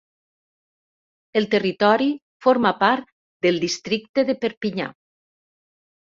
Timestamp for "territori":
1.51-2.07